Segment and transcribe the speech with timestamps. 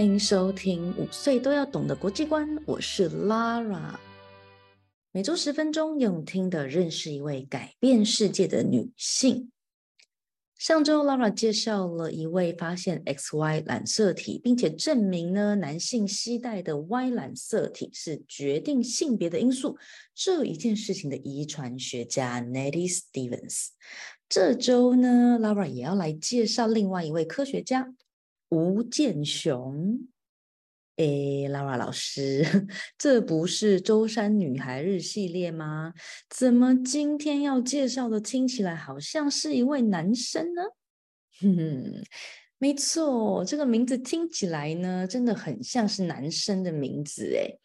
[0.00, 3.96] 欢迎收听《五岁都要懂的国际观》，我是 Lara。
[5.12, 9.52] 每周十分钟，用听的认识一位改变世界的女性。
[10.56, 19.76] 上周 Lara 介绍了一位发现 XY 染色体，并且证明呢，男性携带的 Y 染色体是决定性别的因素
[20.14, 23.66] 这一件事情的遗传学家 Nettie Stevens。
[24.30, 27.92] 这周呢，Lara 也要来介绍另外一位科学家。
[28.50, 30.08] 吴健雄，
[30.96, 32.44] 哎，Laura 老师，
[32.98, 35.94] 这不是舟山女孩日系列吗？
[36.28, 40.62] 怎么今天要介绍的听起来好像是一位男生呢？
[41.40, 42.04] 哼哼，
[42.58, 47.56] 没错，这个名字听起来呢，真的很像是男生的名字哎。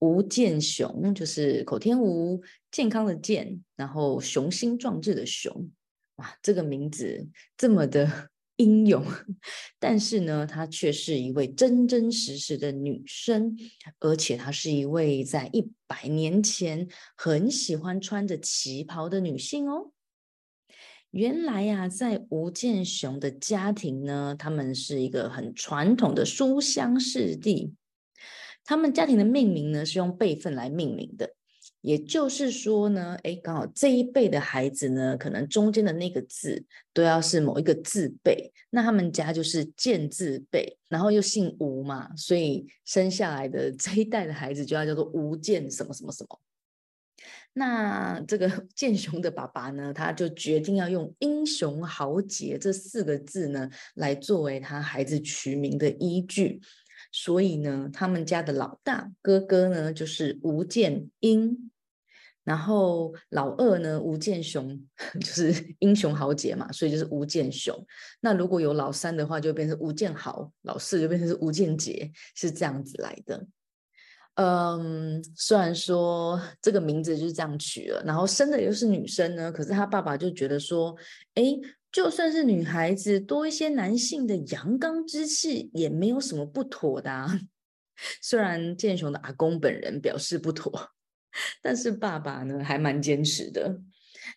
[0.00, 5.70] 吴健雄就是口天吴，健康的健，然后雄心壮志的雄，
[6.16, 8.28] 哇，这个名字这么的。
[8.56, 9.04] 英勇，
[9.78, 13.56] 但是呢，她却是一位真真实实的女生，
[14.00, 19.92] 而且她是一位在一百年前很喜欢穿着旗袍的女性哦。
[21.12, 27.74] 原来呀、在吴健雄的家庭呢，他们是一个很传统的书香世地，
[28.64, 31.35] 他们家庭的命名呢是用辈分来命名的。
[31.86, 46.40] 也就是说呢，哎，刚好这一辈的孩子呢，可能中间的那个字都要是某一个字辈，那他们家就是健字辈，然后又姓吴嘛，所以生下来的 这一代的孩子就要叫做吴健什么什么什么。
[47.52, 56.60] 那这个 建雄的爸爸呢，他就决定要用英雄豪杰这四个字呢，来作为他孩子取名的依据。
[57.12, 61.70] 所以呢，他们家的老大哥哥呢，就是吴建英。
[62.46, 64.80] 然后老二呢，吴健雄
[65.20, 67.76] 就是英雄豪杰嘛，所以就是吴健雄。
[68.20, 73.44] 那如果有老三的话，就变成吴健豪；老四就变成是吴健杰，是这样子来的。
[74.36, 80.96] 嗯，虽然说这个名字就是这样取了，然后生的又是女生呢，可是他爸爸就觉得说，
[81.34, 81.42] 哎，
[81.90, 87.40] 就算是女孩子多一些男性的阳刚之气，也没有什么不妥的啊。
[88.22, 90.90] 虽然健雄的阿公本人表示不妥。
[91.62, 93.80] 但是爸爸呢，还蛮坚持的。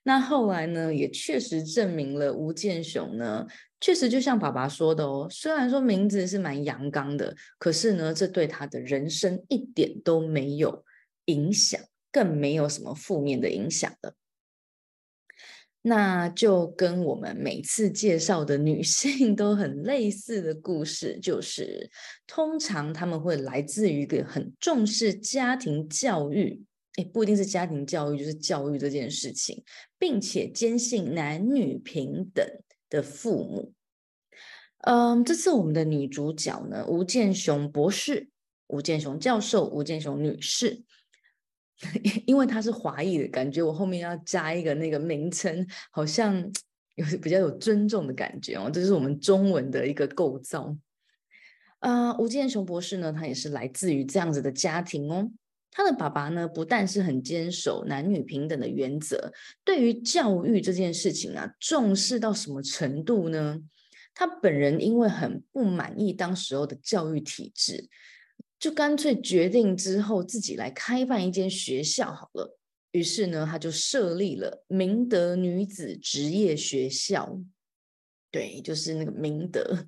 [0.03, 3.47] 那后来呢，也确实证明了吴健雄呢，
[3.81, 10.85] 确实就像爸爸说的哦，虽然说名字是蛮阳刚的，可是呢，这对他的人生一点都没有
[11.25, 14.13] 影响，更没有什么负面的影响的。
[15.81, 21.89] 那就跟我们每次介绍的女性 都很类似的故事，就是
[22.27, 26.61] 通常他们会来自于一个很重视家庭教育。
[27.03, 29.63] 不一定是家庭教育，就是教育这件事情，
[29.97, 32.45] 并且坚信男女平等
[32.89, 33.73] 的父母。
[34.81, 38.29] 嗯，这次我们的女主角呢，吴健雄博士、
[38.67, 40.81] 吴健雄教授、吴健雄女士，
[42.25, 46.35] 因为她是华裔的感觉，我后面要加一个那个名称，好像
[46.95, 48.69] 有比较有尊重的感觉哦。
[48.71, 50.75] 这是我们中文的一个构造。
[51.79, 55.31] 啊、吴健雄博士呢，他也是来自于这样子的家庭哦。
[55.71, 59.31] 他的爸爸呢，不但是很坚守男女平等的原则，
[59.63, 63.61] 对于教育这件事情啊，重视到什么程度呢？
[64.15, 67.87] 他本人因为很不满意当时候的教育体制，
[68.59, 72.57] 就干脆决定之后自己来开办一间学校好了。
[72.91, 77.39] 于是呢，他就设立了明德女子职业学校，
[78.31, 79.87] 对，就是那个明德。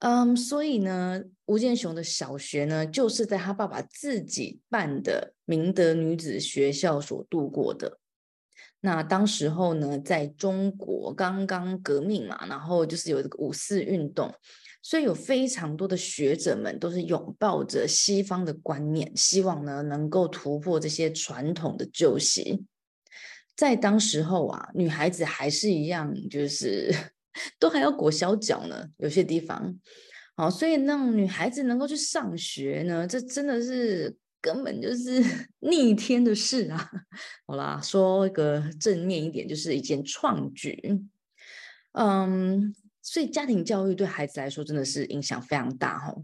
[0.00, 7.98] 嗯所以呢，吴健雄的小学呢，就是在他爸爸自己办的明德女子学校所度过的。
[8.80, 14.32] 那当时候呢，在中国刚刚革命嘛，然后就是有这个五四运动，
[14.82, 22.64] 所以有非常多的学者们都是拥抱着西方的观念，希望呢能够突破这些传统的旧习。
[23.56, 26.94] 在当时候啊，女孩子还是一样，就是
[27.58, 29.78] 都还要裹小脚呢，有些地方。
[30.36, 35.24] 好，所以让女孩子能够去上学呢，这真的是根本就是
[35.60, 36.90] 逆天的事啊！
[37.46, 41.00] 好啦，说一个正面一点，就是一件创举。
[41.92, 46.14] 嗯，所以家庭教育对孩子来说真的是影响非常大哈。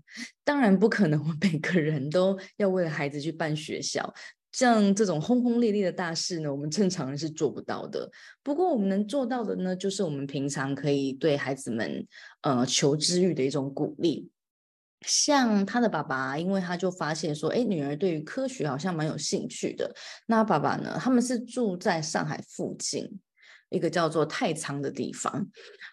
[0.44, 4.12] 当然不可能， 我每个人都要为了孩子去办学校。
[4.52, 8.10] 像这种轰轰烈烈的大事呢，我们正常人是做不到的。
[8.43, 12.06] 不过我们能做到的呢，就是我们平常可以对孩子们，
[12.43, 14.31] 呃，求知欲的一种鼓励。
[15.04, 19.93] 像他的爸爸，因为他就发现说，哎，女儿对于科学好像蛮有兴趣的。
[20.26, 23.19] 那爸爸呢，他们是住在上海附近
[23.70, 25.48] 一个叫做太仓的地方，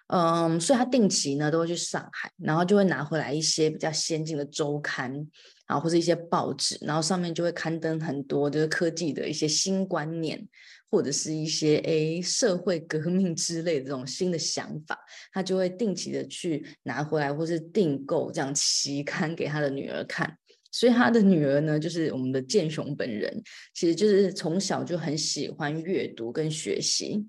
[0.10, 5.26] 嗯，所以他定期呢都会去上海，然后就会拿回来一些比较先进的周刊。
[5.70, 10.44] 啊，或者一些报纸，然后上面就会刊登很多就是科技的一些新观念，
[10.90, 14.98] 或者是一些诶社会革命之类的这种新的想法，
[15.32, 20.36] 他就会定期的去拿回来，或是订购这样期刊给他的女儿看。
[20.72, 23.40] 所以他的女儿呢，就是我们的建雄本人，
[23.76, 27.28] 其实就是从小就很喜欢阅读跟学习。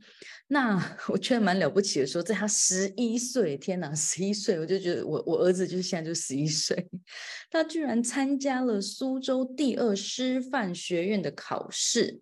[0.53, 0.77] 那
[1.07, 6.91] 我觉得蛮了不起的，说在他十一岁，天哪，十一岁，我就觉得我我儿子就是现在就十一岁，
[7.51, 12.21] 他居然参加了苏州第二师范学院的考试，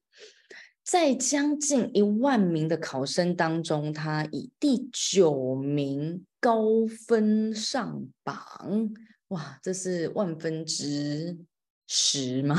[0.85, 8.91] 在将近一万名的考生当中，他以第九名高分上榜。
[9.29, 11.39] 哇，这是万分之
[11.87, 12.59] 十吗？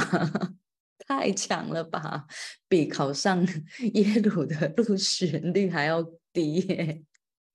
[1.09, 2.27] 太强了吧，
[2.67, 3.43] 比考上
[3.95, 7.01] 耶鲁的录取率还要低耶。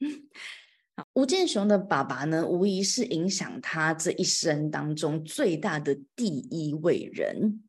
[1.15, 7.63] 吴健雄的爸爸呢，无疑是影响他这一生当中最大的第一位人。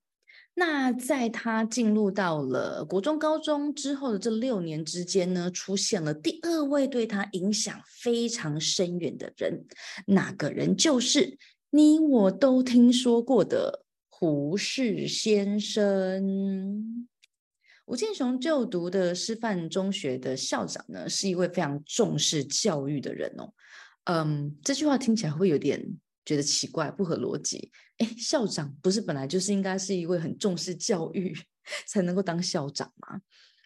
[0.55, 9.67] 那在他进入到了国中、高中之后的这六年之间呢，出现了第二位对他影响非常深远的人，
[10.07, 11.37] 那个人就是
[11.69, 13.84] 你我都听说过的。
[14.17, 17.05] 胡适先生，
[17.85, 23.53] 吴健雄就读的师范中学的校长呢，是一位非常重视教育的人哦。
[24.05, 25.85] 嗯，这句话听起来会有点
[26.23, 27.69] 觉得奇怪，不合逻辑。
[27.97, 31.35] 哎，校长不是本来就是应该是一位很重视教育
[31.85, 33.19] 才能够当校长吗？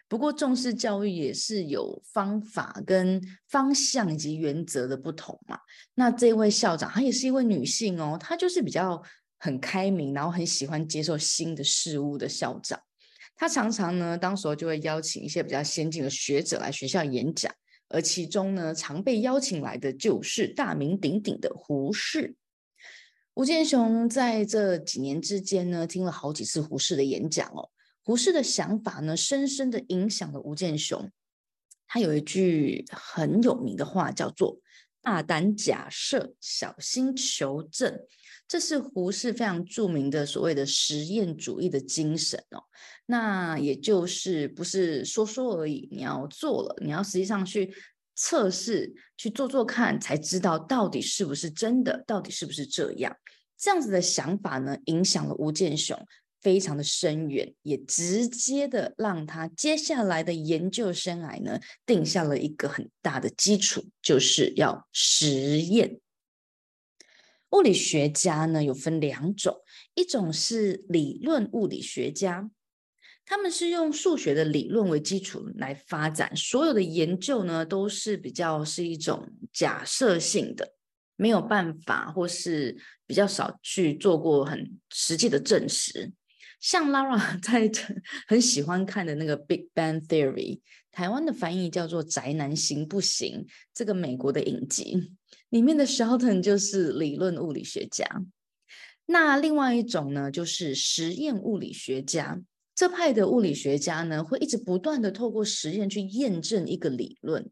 [0.08, 5.60] 不过重视教育也是有方法跟方向以及原则的不同嘛。
[5.94, 9.00] 那这位校长她也是一位女性哦，她就是比较。
[9.40, 12.80] 很开明，然后很喜欢接受新的事物的校长，
[13.36, 17.52] 他常常呢，当时候就会邀请一些比较先进的学者来学校演讲，
[17.88, 22.36] 而其中呢，常被邀请来的就是大名鼎鼎的胡适。
[23.36, 27.70] 吴健雄在这几年之间呢，听了好几次胡适的演讲哦，
[28.04, 31.10] 胡适的想法呢，深深的影响了吴健雄。
[31.88, 34.60] 他有一句很有名的话，叫做
[35.02, 38.00] “大胆假设，小心求证”。
[38.48, 42.64] 这是胡适非常著名的所谓的实验主义的精神哦，
[43.06, 47.72] 那也就是不是说说而已，你要做了，你要实际上去
[48.16, 53.16] 测试，去做做看，才知道到底是不是真的，到底是不是这样。
[53.56, 55.96] 这样子的想法呢，影响了吴健雄
[56.42, 66.00] 非常的深远，也直接的让他接下来的研究生涯呢，定下了一个很大的基础，就是要实验。
[67.52, 69.58] 物理学家呢，有分两种，
[69.96, 72.50] 一种是理论物理学家，
[73.26, 80.76] 他们是用数学的理论为基础来发展，所有的研究呢都是比较是一种假设性的，
[81.16, 82.78] 没有办法或是
[83.08, 86.14] 比较少去做过很实际的证实。
[86.60, 87.72] 像 Lara 在
[88.28, 90.58] 很喜欢看的那个《Big Bang Theory》，
[90.92, 95.14] 台湾的翻译叫做《宅男行不行》，这个美国的影集。
[95.50, 98.06] 里面的 Sheldon 就是理论物理学家，
[99.08, 102.40] 那另外一种呢，就是实验物理学家。
[102.76, 107.50] 这派的物理学家呢，会一直不断的透过实验去验证一个理论。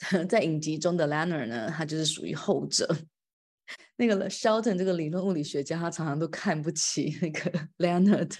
[0.28, 2.96] 在影集中的 Leonard 呢，他就是属于后者。
[3.96, 8.34] 那个 Sheldon 这个理论物理学家，他常常都看不起那个 Leonard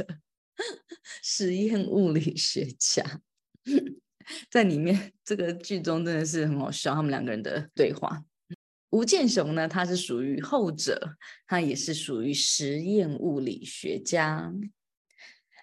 [1.22, 3.04] 实验物理学家。
[4.50, 8.24] 在里面这个剧中真的是很好笑，他们两个人的对话。
[8.90, 14.52] 吴健雄呢，他是属于后者，他也是属于实验物理学家。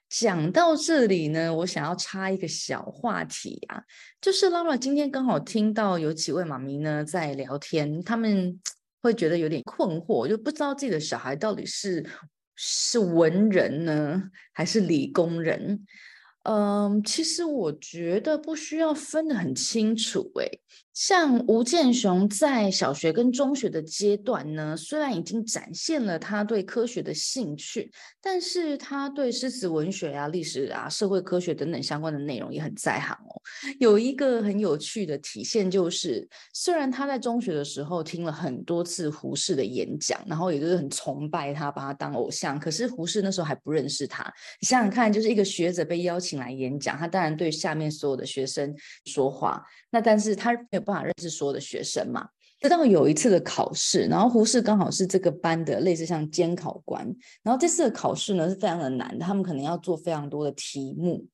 [0.09, 3.83] 讲到这里呢，我想要插一个小话题啊，
[4.21, 8.57] 就是 Lara 今天刚好听到有几位妈咪呢在聊天，他们
[9.01, 12.05] 会觉得有点困惑，就不知道自己的小孩到底是
[12.55, 14.23] 是文人呢，
[14.53, 15.85] 还是理工人。
[16.43, 20.61] 嗯，其实我觉得不需要分得很清楚诶。
[20.97, 33.39] 像吴健雄在小学跟中学的阶段呢，虽然已经展现了他对科学的兴趣，但是他对诗词文学啊、历史啊、社会科学等等相关的内容也很在行哦。
[33.79, 44.23] 有一个很有趣的体现就是，虽然他在中学的时候听了很多次胡适的演讲，然后也就是很崇拜他，把他当偶像，可是胡适那时候还不认识他。
[44.59, 48.75] 你想想看，就是一个学者被邀请来演讲，他当然对下面所有的学生
[49.05, 49.63] 说话。
[49.91, 50.53] 那但是他
[50.87, 52.27] 办法认识所有的学生嘛，
[52.61, 57.05] 直到有一次的考试，然后胡适刚好是这个班的类似像监考官，
[57.43, 61.25] 然后这次的考试呢是非常的难，他们可能要做非常多的题目，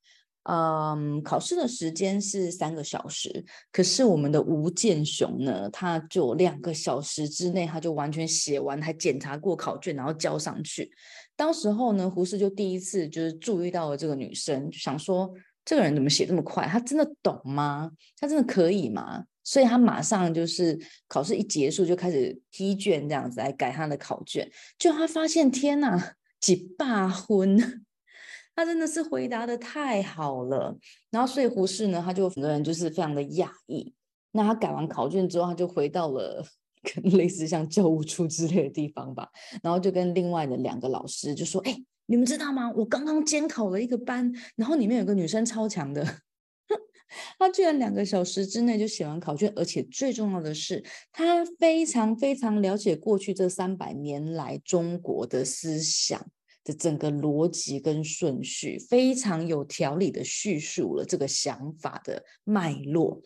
[0.50, 10.92] 嗯，考试的时间是三个小时，可是我们的吴健雄呢，他就两个小时之内他就完全写完，还检查过考卷，然后交上去。
[11.36, 15.32] 当时候呢，胡适就第一次就是注意到了这个女生，就想说。
[15.66, 16.68] 这个人怎么写这么快？
[16.68, 17.90] 他真的懂吗？
[18.20, 19.24] 他真的可以吗？
[19.44, 24.50] 所以他马上就是考试一结束就开始批卷，这样子来改他的考卷。
[24.78, 27.86] 就他发现，天哪，几罢婚！
[28.56, 30.78] 他真的是回答的太好了。
[31.10, 33.94] 然后，所以胡适呢，他就整个人就是非常的讶异。
[34.32, 36.46] 那他改完考卷之后，他就回到了
[36.82, 39.30] 跟类似像教务处之类的地方吧。
[39.62, 42.70] 然后就跟另外的两个老师就说：“哎。”你们知道吗？
[42.76, 46.06] 我刚刚监考了一个班，然后里面有个女生超强的，
[47.38, 56.26] 他居然两个小时之内就写完考卷，而且最重要的是，他非常非常了解过去这三百年来中国的思想
[56.64, 63.22] 的整个逻辑跟顺序，非常有条理的叙述了这个想法的脉络。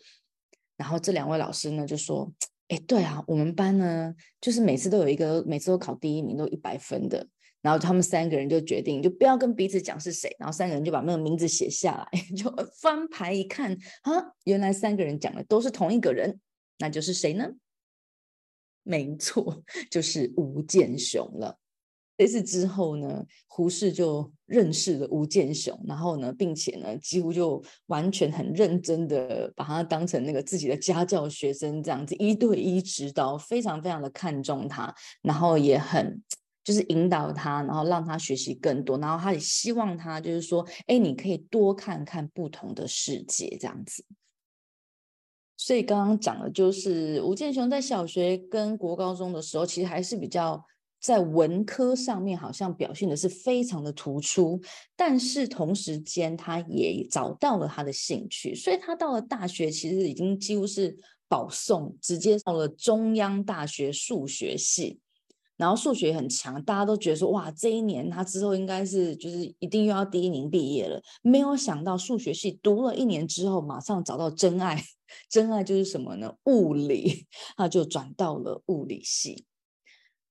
[0.76, 2.32] 然后这两位老师呢就说
[2.68, 7.28] ：“哎，对啊，我们班呢就是每次都有一个，每次都考第一名，都一百分的。”
[7.60, 10.34] 然后他们三个人就决定，就不要跟彼此讲是谁。
[10.38, 12.48] 然后三个人就把那个名字写下来， 就
[12.80, 16.38] 翻牌一看，啊，原来三个人讲的都是同一个人，
[16.78, 17.50] 那就是谁呢？
[18.84, 21.58] 没错， 就是吴健雄了。
[22.16, 36.22] 这次之后呢，胡适就认识了吴健雄，然后呢，并且呢，几乎就完全很认真的把他当成那个自己的家教学生，这样子一对一指导，非常非常的看重他，然后也很。
[36.68, 44.04] 就是引导他，然后让他学习更多，然后他也希望他就是说，哎，你可以多看看不同的世界这样子。
[45.56, 50.62] 所以刚刚讲的就是吴健雄在小学跟国高中的时候，其实还是比较
[51.00, 54.60] 在文科上面好像表现的是非常的突出，
[54.94, 60.94] 但是同时间他也找到了他的兴趣，所以他到了大学其实已经几乎是
[61.28, 65.00] 保送，直接到了中央大学数学系。
[65.58, 71.02] 然后数学很强，大家都觉得说哇，这一年他之后应该是就是一定又要第一名毕业了。
[71.20, 74.82] 没有想到数学系读了一年之后，马上找到真爱，
[75.28, 76.32] 真爱就是什么呢？
[76.44, 79.44] 物理，他就转到了物理系。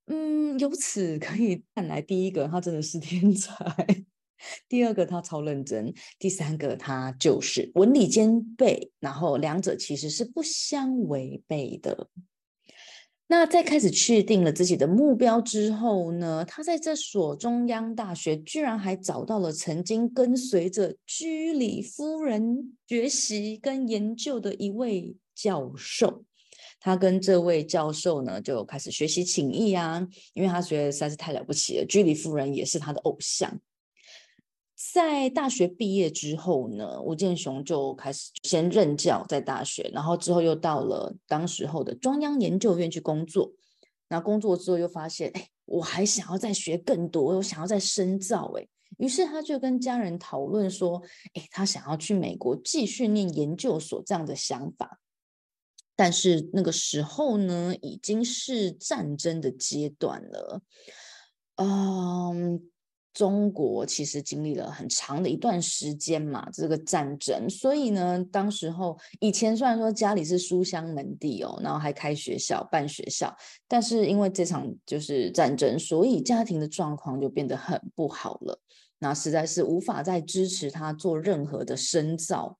[0.07, 3.53] 嗯，由此可以看来，第一个他真的是天才，
[4.69, 12.07] 第二个他超认真，第三个他就是文理兼备，然后两者其实是不相违背的。
[13.29, 26.23] 那在开始确定了自己的目标之后呢，他在这所中央大学居然还找到了曾经跟随着居里夫人学习跟研究的一位教授。
[26.79, 33.59] 他跟这位教授呢就开始学习琴艺啊，因为他觉得实在是太了不起了，居里夫人也是他的偶像。
[34.97, 43.51] 在大学毕业之后呢，吴健雄就开始先任教在大学，然后之后又到了当时候的中央研究院去工作。
[44.07, 51.03] 那工作之后又发现，哎，我还想要再学更多，我想要再深造，哎，于是他就跟家人讨论说，
[51.35, 54.99] 哎，他想要去美国继续念研究所这样的想法。
[55.95, 60.61] 但是那个时候呢，已经是战争的阶段了，
[61.57, 62.71] 嗯。
[63.17, 73.35] 中国其实经历了很长的一段时间嘛，这个战争，所以呢，当时候以前虽然说家里是书香门第哦，然后还开学校办学校，
[73.67, 78.61] 但是因为这场就是战争，所以家庭的状况就变得很不好了，
[78.99, 82.59] 那实在是无法再支持他做任何的深造。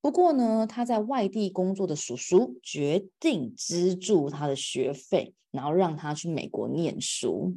[0.00, 7.56] 不过呢，他在外地工作的叔叔决定资助他的学费，然后让他去美国念书。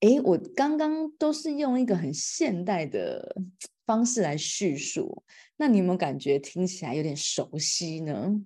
[0.00, 3.36] 哎，我刚刚都是用一个很现代的
[3.84, 5.22] 方式来叙述，
[5.56, 8.40] 那你有没有感觉听起来有点熟悉呢？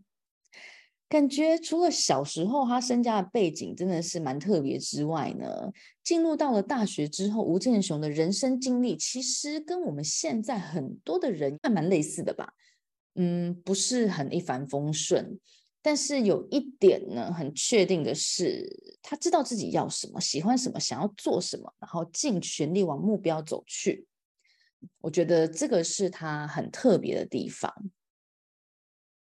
[1.08, 5.70] 感觉除了小时候他身家的背景真的是蛮特别之外呢，
[6.02, 12.54] 进入到了大学之后，吴健雄的人生经历其实跟我们现在很多的人还蛮类似的吧。
[13.14, 15.38] 嗯，不是很一帆风顺，
[15.86, 24.06] 但是有一点呢，很确定的是，他知道自己要什么，喜欢什么，想要做什么，然后尽全力往目标走去。
[25.02, 27.70] 我觉得这个是他很特别的地方。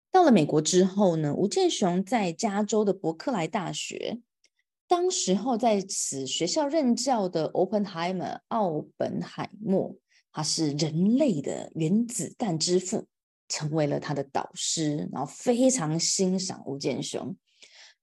[0.09, 4.19] 到了美国之后呢，吴健雄在加州的伯克莱大学，
[4.87, 9.95] 当时候在此学校任教的 Oppenheimer 奥本海默，
[10.31, 13.05] 他是人类的原子弹之父，
[13.49, 17.35] 成为了他的导师，然后非常欣赏吴健雄。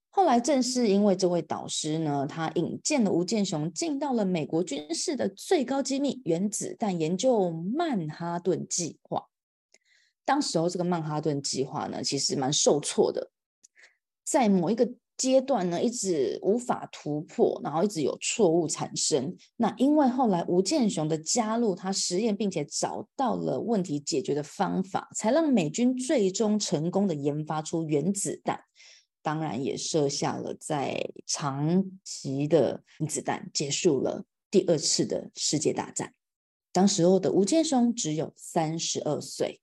[0.09, 9.27] 后来正是因为这位导师呢，他引荐了吴健雄进到了美国军事的最高机密原子弹研究曼哈顿计划。
[10.25, 13.31] 当时候这个曼哈顿计划呢，其实蛮受挫的，
[14.23, 19.35] 在某一个阶段呢，一直无法突破，然后一直有错误产生。
[19.55, 28.61] 那因为后来吴健雄的加入，他实验并且找到了问题解决的方法，才让美军最终成功的研发出原子弹。
[29.23, 36.13] 当然也设下了在长期的原子弹，结束了第二次的世界大战。
[36.71, 39.61] 当时候的吴健雄只有三十二岁。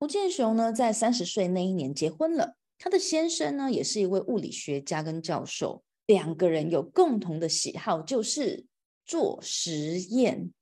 [0.00, 2.56] 吴健雄呢，在三十岁那一年结婚了。
[2.82, 5.84] 他的先生呢，也是一位物理学家跟教授。
[6.04, 8.66] 两个人有共同的喜好，就是
[9.06, 10.52] 做实验。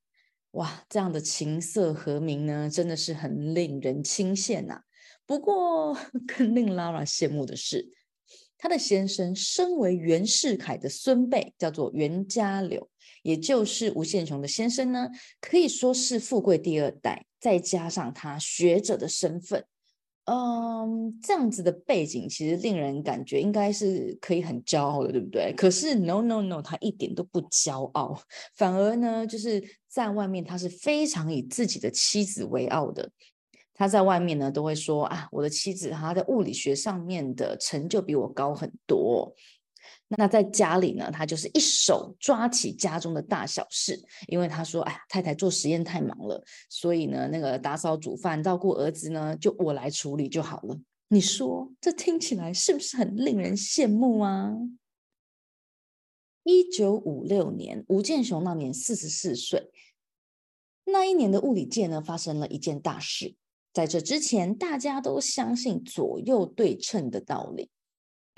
[0.50, 4.82] 哇，这样的琴瑟和鸣呢，真的是很令人钦羡呐。
[5.24, 5.96] 不过，
[6.28, 7.88] 更令 Lara 羡慕的是，
[8.58, 12.90] 他的先生身为袁世凯的孙辈，叫做袁家柳，
[13.22, 15.08] 也就是吴宪雄的先生呢，
[15.40, 17.24] 可以说是富贵第二代。
[17.40, 19.64] 再加上他学者的身份，
[20.32, 25.52] 嗯，这样子的背景其实令人感觉应该是可以很骄傲的，对不对？
[25.56, 28.16] 可是 no no no，他一点都不骄傲，
[28.54, 33.10] 反而呢，就是在外面他是非常以自己的妻子为傲的。
[33.75, 39.34] 他在外面呢都会说啊，我的妻子她在物理学上面的成就比我高很多。
[40.18, 43.96] 那在家里呢，他就是一手抓起家中的大小事，
[44.26, 50.76] 因为他说：“哎呀，太太做实验太忙了，所以呢，那个打扫、煮饭、照顾儿子呢，就我来处理就好了。”
[51.12, 54.52] 你说这听起来是不是很令人羡慕啊？
[56.42, 59.70] 一九五六年，吴健雄那年四十四岁，
[60.86, 63.36] 那一年的物理界呢，发生了一件大事。
[63.73, 67.70] 在这之前，大家都相信左右对称的道理。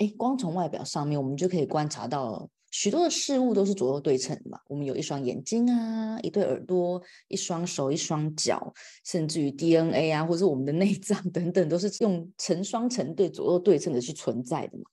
[0.09, 4.59] 光从外表上面，我们就可以观察到许多的事物都是左右对称的嘛。
[4.67, 8.73] 我们有一双眼睛啊，一对耳朵，一双手，一双脚，
[9.05, 14.83] 甚至于 DNA 啊，或者我们的内脏 等等，都是用成双成对、左右对称的去存在的嘛。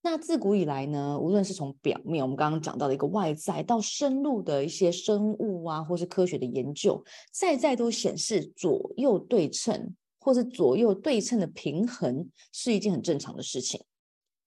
[0.00, 13.80] 那自古以来呢，无论是从表面我们刚刚讲到的一个外在，到深入的一些生物啊，或是科学的研究，再再都显示左右对称，或是左右对称的平衡是一件很正常的事情。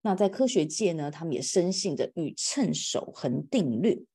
[0.04, 4.06] 那在科学界呢，他们也深信着宇称守恒定律。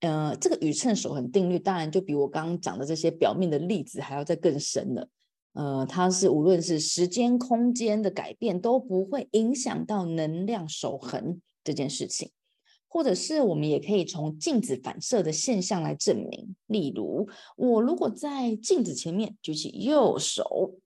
[0.00, 5.08] 呃，这个宇称守恒定律，当然就比我刚刚讲的这些表面的例子还要再更深了。
[5.52, 12.30] 呃，它是无论是时间、空间的改变都不会影响到能量守恒这件事情，
[12.86, 16.54] 或者是我们也可以从镜子反射的现象来证明。
[16.66, 20.76] 例如，我如果在镜子前面举起右手。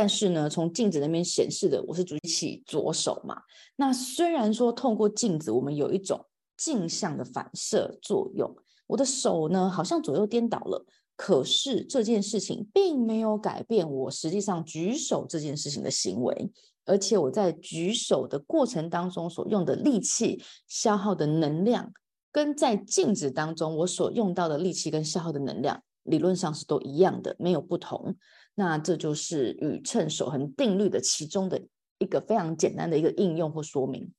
[0.00, 3.42] 但是呢，从镜子那边显示的我是举起左手嘛。
[3.74, 6.24] 那虽然说透过镜子，我们有一种
[6.56, 8.48] 镜像的反射作用，
[8.86, 16.48] 我的手呢好像左右颠倒了，可是这件事情并没有改变我实际上举手这件事情的行为，
[16.84, 21.92] 而且我在举手的过程当中所用的力气、消耗的能量，
[22.30, 28.14] 跟在镜子当中我所用到的力气跟消耗的能量，理论上是都一样的，没有不同。
[28.58, 31.62] 那这就是宇称守恒定律的其中的
[31.98, 34.12] 一个非常简单的一个应用或说明，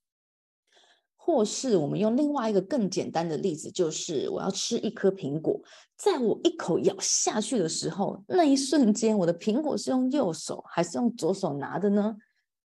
[1.17, 5.61] 或是我们用另外一个更简单的例子，就是我要吃一颗苹果，
[5.97, 12.15] 在我一口咬下去的时候，那一瞬间，我的苹果是用右手还是用左手拿的呢？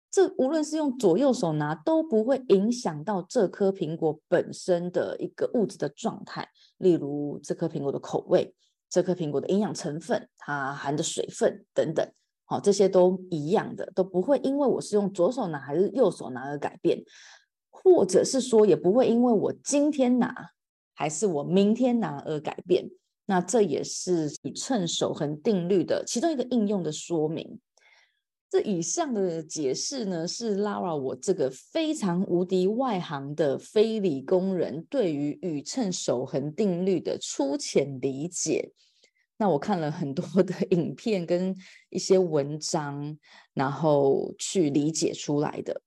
[0.09, 8.55] 这无论是用左右手拿，都不会影响到这颗苹果本身的一个物质的状态，例如这颗苹果的口味。
[8.89, 12.11] 这颗苹果的营养成分，它含的水分等等，
[12.45, 17.03] 好，这些都一样的，都不会因为我是用左手拿还是右手拿而改变，
[17.69, 20.33] 或者是说，也不会因为我今天拿
[20.95, 22.89] 还是我明天拿而改变。
[23.25, 27.59] 那这也是宇称守恒定律的其中一个应用的说明。
[28.49, 38.71] 这以上的解释呢，是 Lara 我这个非常无敌外行的非理工人对于宇称守恒定律的粗浅理解。
[39.37, 41.55] 那我看了很多的 影片跟
[41.91, 43.17] 一些文章，
[43.53, 45.81] 然后去理解出来的。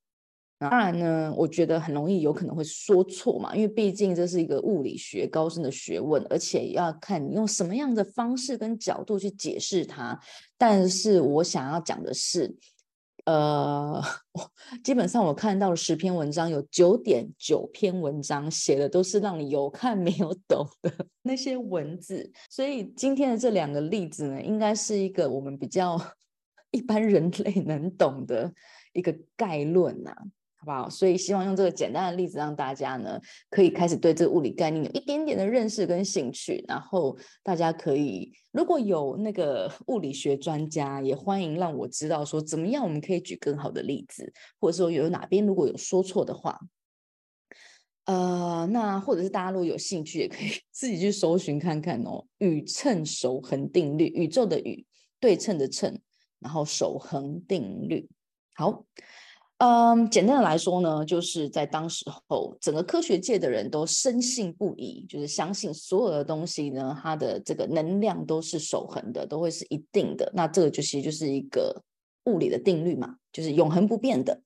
[0.70, 10.18] 当然呢，我觉得很容易有可能会说错嘛，因为毕竟这是一个物理学高深的学问，而且要看你用什么样的方式跟角度去解释它。
[10.56, 12.54] 但是我想要讲的是，
[13.24, 14.02] 呃，
[14.84, 26.00] 基本上我看到了十篇文章，有九点九篇文章写的都是让你有看没有懂的 那些文字，所以今天的这两个例子呢，应该是一个我们比较
[26.70, 28.52] 一般人类能懂的
[28.92, 30.16] 一个概论啊。
[30.62, 30.88] 好不好？
[30.88, 33.20] 所以希望用这个简单的例子，让大家呢
[33.50, 36.64] 可以开始对这个物理概念有一点点的认识跟兴趣。
[36.68, 46.56] 然后大家可以，如果有那个 物理学专家，也欢迎让我知道说怎么样我们可以举更好的例子，或者说有哪边如果有说错的话，
[48.04, 52.24] 呃，那或者是大家如果有兴趣，也可以 自己去搜寻看看哦。
[52.38, 54.86] 宇称守恒定律，宇宙的宇，
[55.18, 55.98] 对称的称，
[56.38, 58.08] 然后守恒定律。
[58.54, 58.84] 好。
[59.64, 70.32] 嗯，简单的来说呢，就是在当时候，整个科学界的人都深信不疑，就是相信所有的东西呢，它的这个能量都是守恒的，都会是一定的。
[70.34, 71.80] 那这个就其实就是一个
[72.24, 74.42] 物理的定律嘛，就是永恒不变的。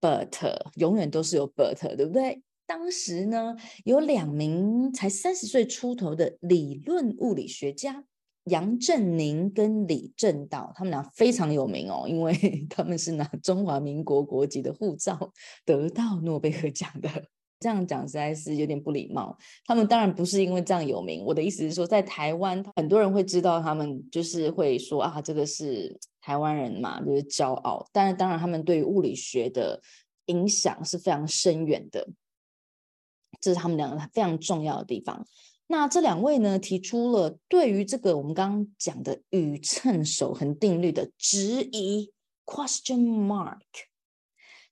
[0.00, 0.32] But
[0.78, 2.42] 永远都是有 But，对不对？
[2.66, 8.02] 当时呢，有两名才三十岁出头的理论物理学家。
[8.44, 12.32] 杨振宁跟李政道，他们俩非常有名哦，因为
[12.68, 15.32] 他们是拿中华民国国籍的护照
[15.64, 17.08] 得到诺贝尔奖的。
[17.60, 19.34] 这样讲实在是有点不礼貌。
[19.64, 27.88] 他们当然不是因为这样有名，我的意思是说，在台湾很多人会知道他们，就是会说啊，这个是台湾人嘛，就是骄傲。
[27.90, 29.80] 但是当然，他们对于物理学的
[30.26, 32.06] 影响是非常深远的，
[33.40, 35.26] 这是他们两个非常重要的地方。
[35.66, 42.12] 那这两位呢，提出了对于这个我们刚刚讲的宇称守恒定律的质疑
[42.44, 43.60] （question mark）。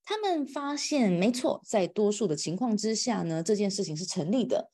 [0.04, 4.70] 他们发现，没错，在多数的情况之下呢，这件事情是成立的。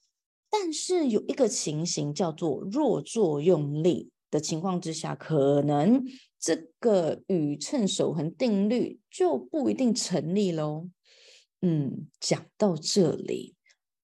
[0.51, 6.03] 但是有一个情形叫做弱作用力的情况之下，可能
[6.41, 10.89] 这个宇称守恒定律就不一定成立喽。
[11.61, 13.55] 嗯，讲到这里。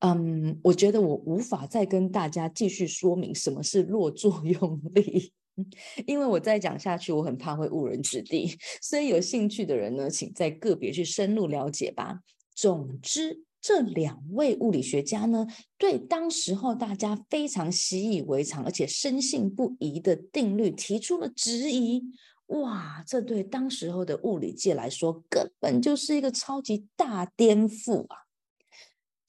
[0.06, 5.32] 嗯我觉得我无法再跟大家继续说明什么是弱作用力，
[6.06, 8.54] 因为我再讲下去，我很怕会误人子弟。
[8.82, 12.20] 所以有兴趣的人呢，请再个别去深入了解吧。
[12.54, 15.46] 总之，这两位物理学家呢，
[15.78, 22.02] 对当时候大家非常习以为常而且深信不疑的定律提出了质疑。
[22.48, 28.23] 哇，这对当时候的物理界来说，根本就是一个超级大颠覆啊！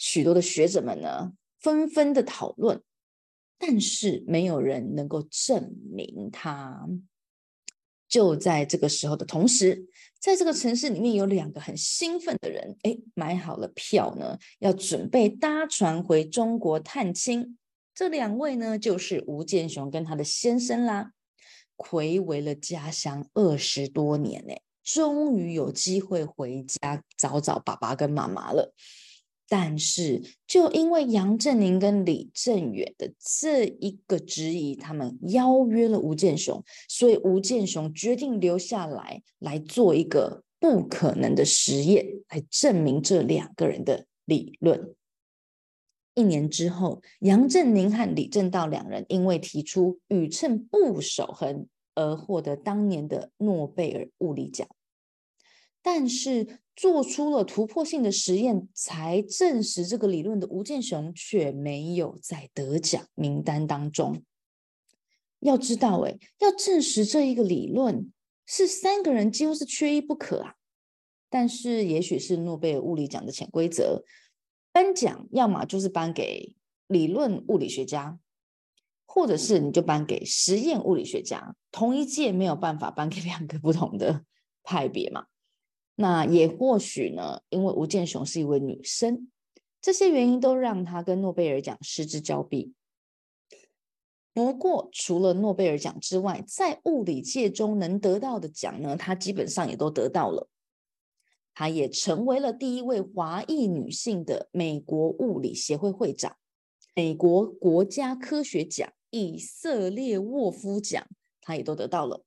[0.05, 2.79] 许多的学者们呢，纷纷的讨论，
[3.57, 6.87] 但是没有人能够证明它。
[8.07, 9.87] 就在这个时候的同时，
[10.19, 17.57] 在这个城市里面有两个很兴奋的人，哎，买好了票呢，要准备搭船回中国探亲。
[17.95, 21.13] 这两位呢，就是吴健雄跟他的先生啦。
[21.77, 28.71] 睽违了家乡二十多年，哎，终于有机会回家找找爸爸跟妈妈了。
[29.47, 44.95] 但是，就因为杨振宁跟李正远的这一个质疑，他们邀约了吴健雄，所以吴健雄决定留下来，来做一个不可能的实验，来证明这两个人的理论。
[46.15, 54.67] 一年之后，杨振宁和李政道两人因为提出宇称不守恒而获得当年的诺贝尔物理奖。
[55.83, 64.21] 但是做出了突破性的实验，才证实这个理论的吴健雄却没有在得奖名单当中。
[65.39, 68.11] 要知道，诶，要证实这一个理论
[68.45, 70.55] 是三个人几乎是缺一不可啊。
[71.29, 74.03] 但是也许是诺贝尔物理奖的潜规则，
[74.71, 76.55] 颁奖要么就是颁给
[76.87, 78.19] 理论物理学家，
[79.05, 81.55] 或者是你就颁给实验物理学家。
[81.71, 84.23] 同一届没有办法颁给两个不同的
[84.63, 85.25] 派别嘛。
[85.95, 89.29] 那也或许呢，因为吴健雄是一位女生，
[89.81, 92.73] 这些原因都让她跟诺贝尔奖失之交臂。
[94.33, 100.49] 不过，除了诺贝尔奖之外，在物理界中能得到的奖呢，她基本上也都得到了。
[101.53, 106.35] 她也成为了第一位华裔女性的美国物理协会会长，
[106.93, 111.07] 美国国家科学奖、以色列沃夫奖，
[111.39, 112.25] 她也都得到了。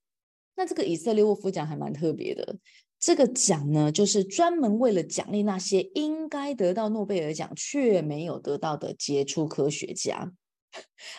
[0.56, 2.56] 那这个以色列沃夫奖还蛮特别的，
[3.00, 10.32] 这个奖呢，就是专门为了奖励那些应该得到诺贝尔奖却没有得到的杰出科学家。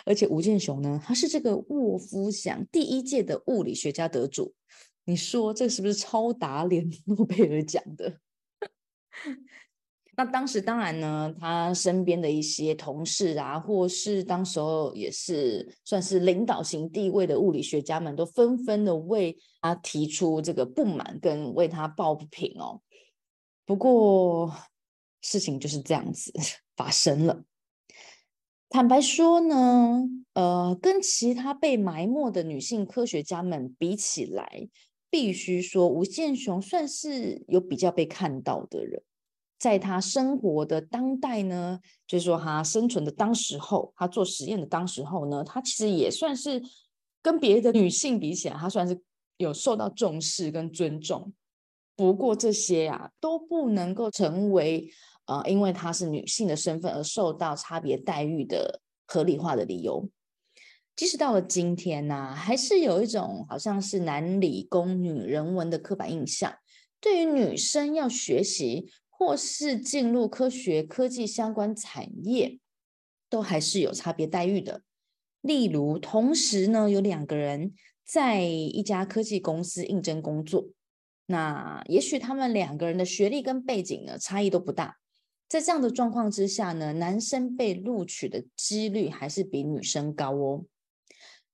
[0.05, 4.53] 而且吴健雄呢，他是这个沃夫奖第一届的物理学家得主。
[5.05, 8.19] 你说这是不是超打脸诺贝尔奖的？
[10.19, 22.81] 那当时当然呢，他身边的一些同事啊，或是当时候也是算是领导型地位的物理学家们，都纷纷的为他提出这个不满，跟为他抱不平哦。
[23.65, 24.53] 不过
[25.21, 26.33] 事情就是这样子
[26.75, 27.45] 发生了。
[28.67, 30.03] 坦白说呢，
[30.33, 34.67] 呃，跟其他被埋没的女性科学家们比起来，
[35.09, 39.01] 必须说吴健雄算是有比较被看到的人。
[39.59, 46.63] 在他生活的当代呢，就是说他生存的当时候，他做实验的当时候呢，他其实也算是
[47.21, 49.01] 跟别的女性比起来，他算是
[49.35, 51.33] 有受到重视跟尊重。
[51.97, 54.89] 不过这些啊都不能够成为
[55.25, 60.09] 呃，因为她是女性的身份而受到差别待遇的合理化的理由。
[60.95, 66.55] 即使到了今天呢、啊，还是有一种好像是男理工女人文的刻板印象，
[67.01, 68.89] 对于女生要学习。
[69.19, 72.57] 或是进入科学科技相关产业，
[73.29, 74.81] 都还是有差别待遇的。
[75.41, 77.73] 例如，同时呢，有两个人
[78.05, 80.69] 在一家科技公司应征工作，
[81.25, 84.95] 那也许他们两个人的学历跟背景呢，差异都不大。
[85.49, 90.63] 在这样的状况之下呢，男生被录取的几率还是比女生高哦。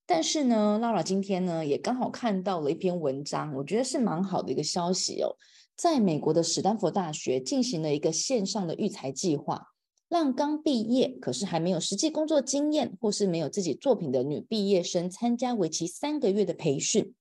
[0.05, 5.35] 但是呢，Lara 今天呢，也刚好看到了一篇文章，我觉得是蛮好的一个消息哦。
[5.75, 9.67] 在美国的史丹佛大学进行了一个线上的育才计划，
[10.07, 17.13] 让刚毕业可是还没有实际工作经验或是没有自己作品的女毕业生参加为期三个月的培训。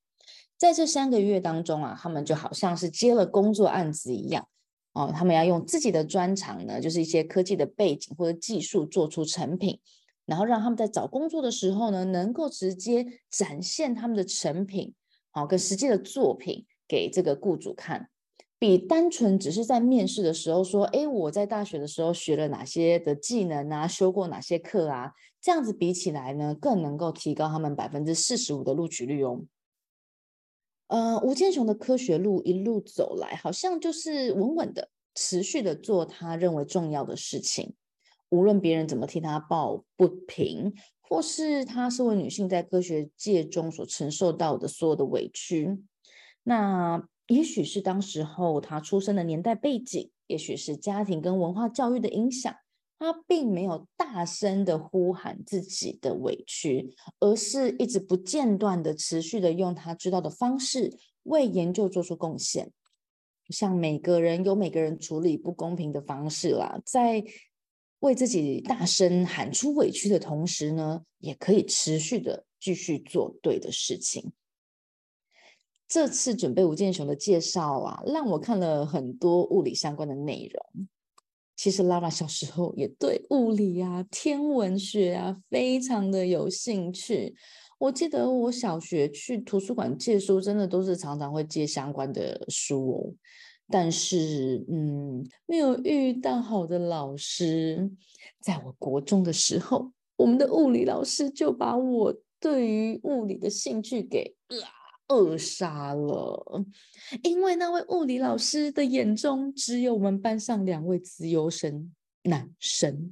[0.57, 4.47] 在这三个月当中啊，他们就好像是接了工作案子一样
[4.93, 9.81] 哦，他们要用自己的专长呢，就是一些科技的背景或者技术做出成品，
[10.25, 14.93] 然后让他们在找工作的时候呢，能够直接展现他们的成品，
[15.31, 18.09] 好，跟实际的作品给这个雇主看。
[18.57, 29.41] 比单纯只是在面试的时候说，哎，我在大学的时候学了哪些的技能啊，修过哪些课啊，这样子比起来呢，更能够提高他们百分之四十五的录取率哦。
[30.87, 37.75] 呃，吴健雄的科学路一路走来，好像就是稳稳的、持续的做他认为重要的事情，
[38.29, 45.83] 无论别人怎么替他抱不平，或是他身为女性在科学界中所承受到的所有的委屈，
[46.43, 47.05] 那。
[47.27, 52.55] 也许是当时候他出生的年代背景，也许是家庭跟文化教育的影响，
[52.99, 62.71] 他并没有大声的呼喊自己的委屈，而是一直不间断的持续的用他知道的方式为研究做出贡献。
[63.49, 67.23] 像每个人有每个人处理不公平的方式啦，在
[67.99, 74.31] 为自己大声喊出委屈的同时呢，也可以持续的继续做对的事情。
[75.95, 80.87] 这次准备吴健雄的介绍啊，让我看了很多物理相关的内容。
[81.55, 87.33] 其实 Lara 小时候也对物理啊、天文学啊非常的有兴趣。
[87.77, 93.13] 我记得我小学去图书馆借书，真的都是常常会借相关的书哦。
[93.69, 97.89] 但是，嗯，没有遇到好的老师。
[98.41, 104.83] 在我国中的时候，我们的物理老师就把我对于物理的兴趣给啊。
[105.07, 106.65] 扼杀了，
[107.23, 113.11] 因为那位物理老师的眼中只有我们班上两位资优生男生。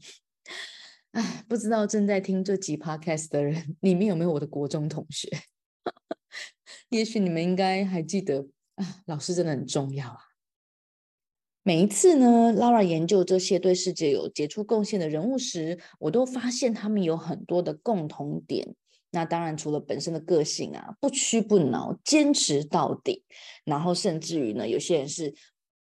[1.12, 5.30] 哎，不知道正在听这集 podcast 的人里面有没有我的国中同学？
[6.90, 10.18] 也许你们应该还记得啊，老师真的很重要啊。
[11.62, 18.76] 每一次呢，Laura 研究这些对世界有杰出贡献的人物时，我都发现他们有很多的共同点。
[19.16, 23.24] 那当然，除了本身的个性啊，不屈不挠，坚持到底，
[23.64, 25.32] 然后甚至于呢，有些人是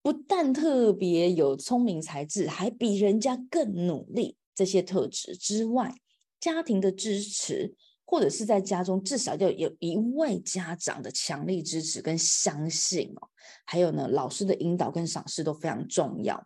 [0.01, 5.95] 不但特别有聪明才智，还比人家更努力，这些特质之外，
[6.41, 7.75] 家庭的支持，
[8.07, 13.29] 或者是在家中至少要有一位家长的强力支持跟相信哦，
[13.67, 16.43] 还有呢，老师的引导跟赏识都非常重要。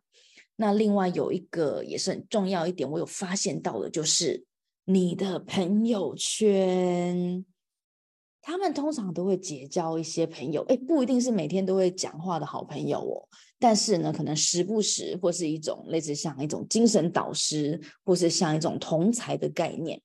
[0.57, 4.45] 那另外有一个也是很重要一点，我有发现到的就是。
[4.85, 7.45] 你的朋友圈，
[8.40, 13.29] 他们通常都会结交一些朋友，哎，不一定是每天都会讲话的好朋友哦，
[13.61, 20.03] 但是呢，可能时不时或是一种类似像一种精神导师，或是像一种同才的概念，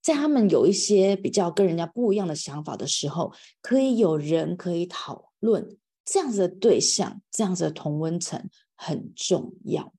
[0.00, 9.92] 在他们有一些比较跟人家不一样的想法的时候，可以有人可以讨论，这样子的对象，这样子的同温层很重要。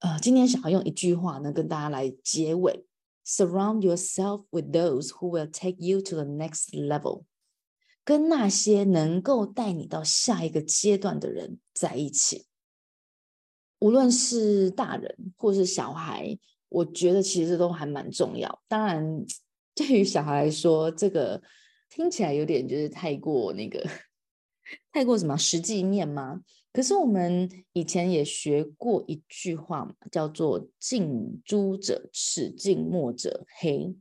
[0.00, 2.84] 呃，今天想要用一句话呢，跟大家来结尾
[3.24, 7.24] ：Surround yourself with those who will take you to the next level。
[8.04, 12.46] 跟那些能够带你到下一个阶段的人在一起，
[13.78, 16.38] 无论是大人或是小孩。
[16.74, 18.62] 我觉得其实都还蛮重要。
[18.66, 19.26] 当然，
[19.76, 21.42] 对于小孩来说，这个
[21.90, 23.86] 听起来有点就是太过那个，
[24.92, 26.40] 太过什么实际面吗？
[26.72, 33.94] 可是我们以前也学过一句话嘛，叫做“近朱者赤，近墨者黑”。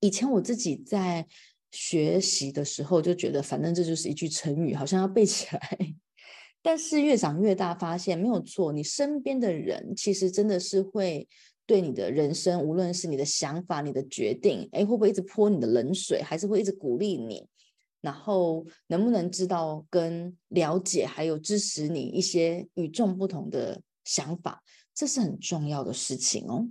[0.00, 1.26] 以前我自己在
[1.70, 5.78] 学习的时候就觉得，反正这就是一句成语，好像要背起来。
[6.62, 11.28] 但是越长越大，发现没有错，你身边的人其实真的是会。
[11.64, 17.46] 对你的人生，无论是你的想法、你的决定，哎，会不会一直泼你的冷水，还是会一直鼓励你？
[18.02, 24.62] 然后能不能知道跟了解，还有支持你一些与众不同的想法，
[24.94, 26.68] 这是很重要的事情哦。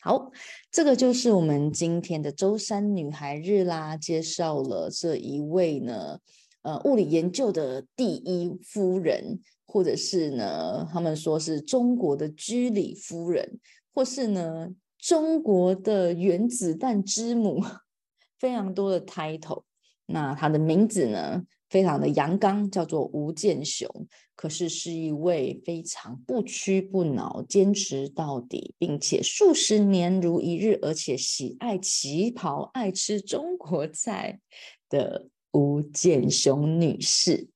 [0.00, 0.30] 好，
[0.70, 6.20] 这个就是我们今天的周三女孩日啦，介绍了这一位呢，
[6.62, 13.58] 呃，物理研究的第一夫人，或者是呢，他们说是中国的居里夫人。
[13.96, 17.62] 或是呢，中国的原子弹之母，
[18.40, 19.62] 非常多的 title。
[20.06, 23.88] 那她的名字呢，非常的阳刚，叫做吴健雄。
[24.36, 34.40] 可是是一位非常不屈不挠、坚持到底，并且数十年如一日，而且喜爱旗袍、爱吃中国菜
[34.88, 37.48] 的吴健雄女士。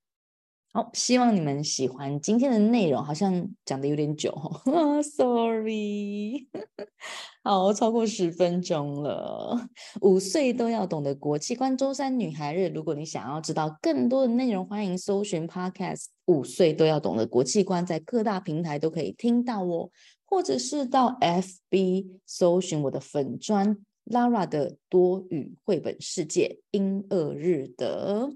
[0.92, 4.30] 希望你们喜欢今天的内容，好像讲的有点久
[4.66, 6.48] 哦， Sorry，
[7.42, 9.68] 好，超过十分钟了。
[10.02, 12.68] 五岁都要懂的国际观，周三女孩日。
[12.68, 16.06] 如果你想要知道更多的内容，欢迎搜寻 Podcast。
[16.26, 19.90] 五岁都要懂的国际观，在各大平台都可以听到哦，
[20.26, 28.34] 或者是到 FB 搜寻我的粉专 Lara 的多语绘本世界英二日德。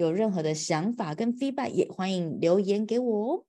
[0.00, 3.44] 有任何的想法跟 feedback，也欢迎留言给我哦。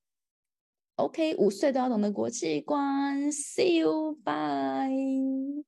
[0.96, 5.64] OK，五岁都要懂得国际观，See you，bye。